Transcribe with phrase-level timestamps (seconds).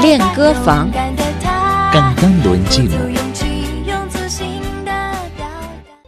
[0.00, 0.88] 练歌房，
[1.92, 2.88] 刚刚轮进。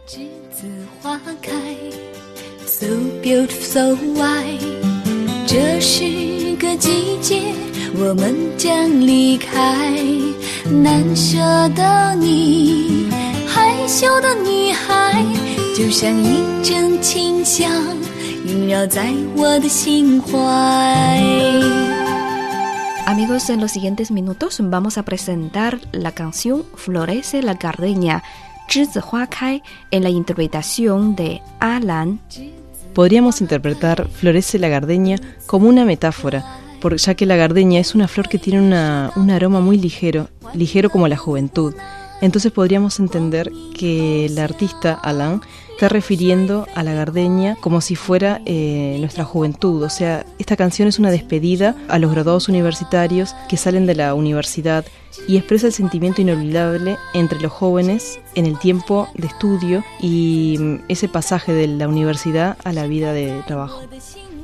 [0.07, 0.65] 栀子
[1.01, 1.51] 花开
[2.65, 2.85] ，so。
[5.45, 6.05] 这是
[6.55, 7.41] 个季节，
[7.97, 9.91] 我们将离开。
[10.69, 11.39] 难舍
[11.75, 13.09] 的你，
[13.47, 15.25] 害羞的女孩，
[15.75, 17.69] 就像一阵清香，
[18.45, 21.98] 萦绕在我的心怀。
[23.09, 28.21] Amigos, en los siguientes minutos vamos a presentar la canción Florece la Gardeña,
[29.31, 32.19] Kai, en la interpretación de Alan.
[32.93, 35.15] Podríamos interpretar Florece la Gardeña
[35.47, 39.31] como una metáfora, porque ya que la gardeña es una flor que tiene una, un
[39.31, 41.73] aroma muy ligero, ligero como la juventud
[42.21, 45.41] entonces podríamos entender que el artista Alan
[45.71, 49.81] está refiriendo a la gardenia como si fuera eh, nuestra juventud.
[49.83, 54.13] O sea, esta canción es una despedida a los graduados universitarios que salen de la
[54.13, 54.85] universidad
[55.25, 60.75] y expresa el sentimiento inolvidable entre los jóvenes en el tiempo de estudio y mm,
[60.89, 63.81] ese pasaje de la universidad a la vida de trabajo.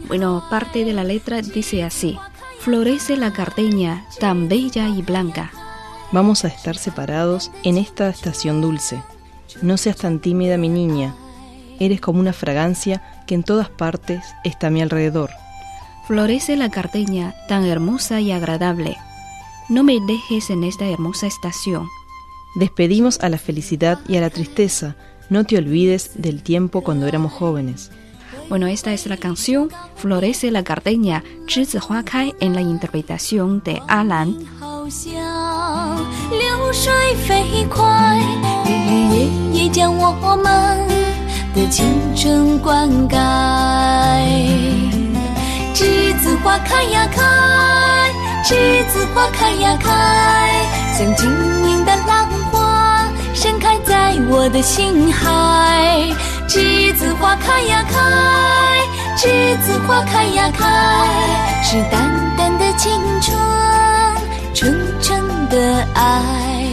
[0.07, 2.17] Bueno, parte de la letra dice así,
[2.59, 5.51] florece la gardenia tan bella y blanca.
[6.11, 9.01] Vamos a estar separados en esta estación dulce.
[9.61, 11.15] No seas tan tímida, mi niña.
[11.79, 15.31] Eres como una fragancia que en todas partes está a mi alrededor.
[16.07, 18.97] Florece la carteña, tan hermosa y agradable.
[19.69, 21.87] No me dejes en esta hermosa estación.
[22.55, 24.95] Despedimos a la felicidad y a la tristeza.
[25.29, 27.91] No te olvides del tiempo cuando éramos jóvenes.
[28.47, 31.23] Bueno, esta es la canción Florece la Cardeña,
[32.05, 34.37] Kai en la interpretación de Alan.
[36.65, 36.91] 流水
[37.27, 37.85] 飞快，
[38.65, 40.87] 日日夜夜将我们
[41.53, 41.85] 的青
[42.15, 43.15] 春灌溉。
[45.75, 47.21] 栀子花开呀开，
[48.43, 50.49] 栀子花开呀开，
[50.97, 51.29] 像晶
[51.69, 56.11] 莹的浪花盛开在我的心海。
[56.47, 57.99] 栀子花开呀开，
[59.15, 60.67] 栀子花开呀开，
[61.61, 63.37] 是淡淡的青春，
[64.55, 66.64] 纯纯的爱。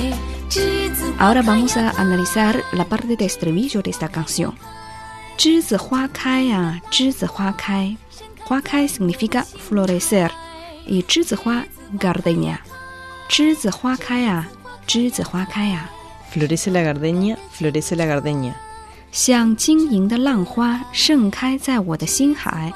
[1.22, 4.54] 栀子 Ahora vamos a analizar la parte de estribillo de esta canción.
[5.38, 7.96] 栀子花开呀，栀子花开，
[8.44, 10.32] 花开 significa florecer
[10.88, 11.66] y 栀子花
[12.00, 12.58] gardenia。
[13.30, 14.48] 栀子花开呀，
[14.88, 15.90] 栀子花开呀。
[16.34, 18.54] Florece la gardenia, florece la gardenia.
[19.12, 22.74] 像晶莹的浪花盛开在我的心海，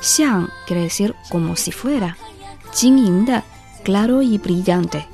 [0.00, 2.14] 像 quiere decir como si fuera，
[2.72, 3.42] 晶莹的
[3.84, 5.04] claro y brillante，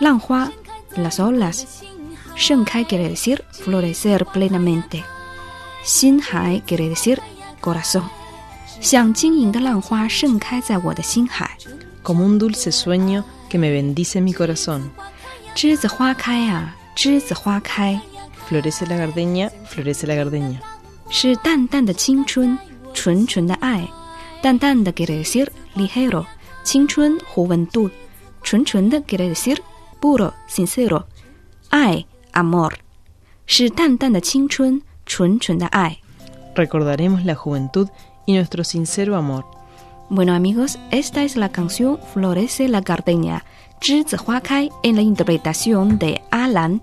[0.00, 0.50] 浪花
[0.96, 1.64] las olas，
[2.34, 5.02] 盛开 quiere decir florecer plenamente，
[5.82, 7.18] 心海 quiere decir
[7.60, 8.02] corazón，
[8.80, 11.56] 像晶莹的浪花盛开在我的心海，
[12.02, 14.82] Como un dulce sueño que me bendice mi corazón.
[15.56, 18.00] 栀子花开啊，栀子花开。
[18.48, 20.58] Florece la gardenia, florece la gardenia.
[21.10, 22.56] 是淡淡的青春，
[22.94, 23.88] 纯纯的爱。
[24.40, 26.24] 淡淡的 quiere decir ligero，
[26.62, 27.90] 青春 juventud，
[28.42, 29.58] 纯纯的 quiere decir
[30.00, 31.02] puro sincero，
[31.70, 32.72] 爱 amor，
[33.46, 35.98] 是淡淡的青春，纯纯的爱。
[36.54, 37.88] Recordaremos la juventud
[38.26, 39.44] y nuestro sincero amor.
[40.08, 43.42] Bueno amigos, esta es la canción Florece la gardenia,
[43.80, 46.80] 栀子花开 en la interpretación de Alan.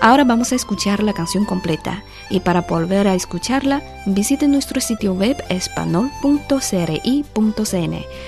[0.00, 5.14] Ahora vamos a escuchar la canción completa y para volver a escucharla visite nuestro sitio
[5.14, 6.44] web espanol.cri.cn.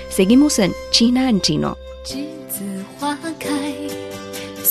[0.09, 1.77] Seguimos en China en chino.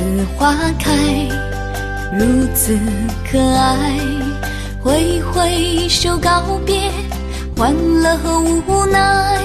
[0.00, 0.94] 栀子花开，
[2.18, 2.24] 如
[2.54, 2.78] 此
[3.30, 4.00] 可爱。
[4.82, 6.90] 挥挥手告别，
[7.54, 9.38] 欢乐和无奈。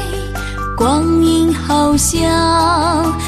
[0.78, 2.22] 光阴好像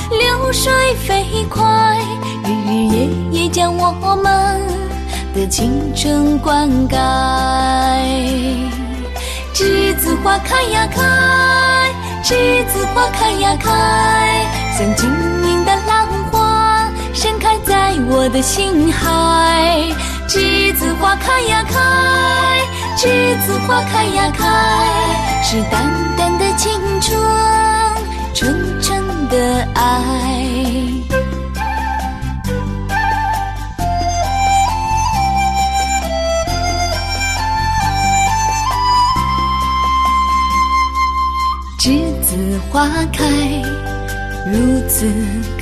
[0.10, 0.72] 流水
[1.06, 1.98] 飞快，
[2.46, 3.92] 日日夜夜将我
[4.24, 4.62] 们
[5.36, 6.96] 的青春灌溉。
[9.54, 11.04] 栀子花开呀开，
[12.24, 14.46] 栀子花开呀开，
[14.78, 16.07] 像晶莹的浪
[18.06, 19.84] 我的心海。
[20.28, 21.80] 栀子花开呀开，
[22.98, 23.08] 栀
[23.46, 24.46] 子花开呀开，
[25.42, 25.82] 是淡
[26.18, 27.18] 淡的青春，
[28.34, 30.44] 纯纯的爱。
[41.80, 43.26] 栀子花开，
[44.52, 45.10] 如此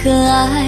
[0.01, 0.67] 可爱。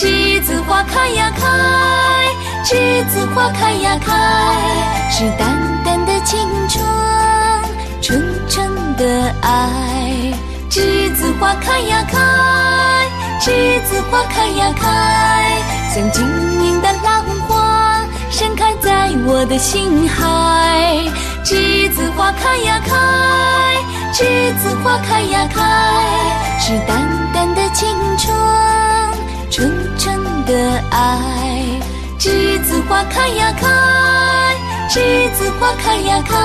[0.00, 1.44] 栀子花开呀开，
[2.62, 4.14] 栀子花开呀开，
[5.10, 6.84] 是淡淡的青春，
[8.00, 10.32] 纯纯的爱。
[10.70, 12.16] 栀子花开呀开，
[13.40, 15.60] 栀子花开呀开，
[15.92, 16.24] 像晶
[16.64, 18.00] 莹的浪花
[18.30, 21.10] 盛开在我的心海。
[21.44, 22.94] 栀子花开呀开，
[24.12, 25.60] 栀子花开呀开，
[26.60, 27.17] 是淡
[30.90, 31.62] 爱，
[32.18, 33.66] 栀子花开呀开，
[34.90, 36.36] 栀子花开呀开，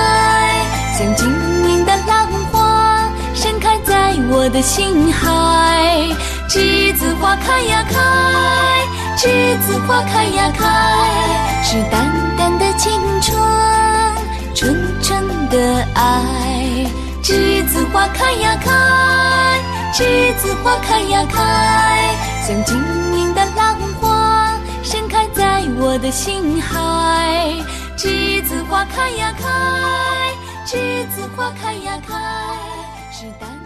[0.97, 1.27] 像晶
[1.69, 6.07] 莹的浪花盛开在我的心海。
[6.49, 7.99] 栀子花开呀开，
[9.17, 10.67] 栀子花开呀开，
[11.63, 12.05] 是淡
[12.37, 12.91] 淡的青
[13.21, 13.35] 春，
[14.53, 16.85] 纯纯的爱。
[17.23, 18.71] 栀子花开呀开，
[19.93, 22.15] 栀子花开呀开。
[22.45, 22.75] 像晶
[23.17, 24.12] 莹的浪花
[25.79, 27.55] 我的心海，
[27.97, 29.49] 栀子花开呀开，
[30.65, 32.15] 栀子花开呀开，
[33.11, 33.62] 是。